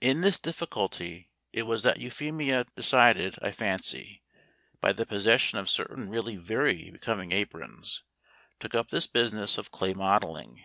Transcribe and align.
In 0.00 0.22
this 0.22 0.38
difficulty 0.38 1.30
it 1.52 1.64
was 1.64 1.82
that 1.82 1.98
Euphemia 2.00 2.64
decided, 2.74 3.38
I 3.42 3.52
fancy, 3.52 4.22
by 4.80 4.94
the 4.94 5.04
possession 5.04 5.58
of 5.58 5.68
certain 5.68 6.08
really 6.08 6.36
very 6.36 6.90
becoming 6.90 7.32
aprons 7.32 8.02
took 8.60 8.74
up 8.74 8.88
this 8.88 9.06
business 9.06 9.58
of 9.58 9.70
clay 9.70 9.92
modelling. 9.92 10.64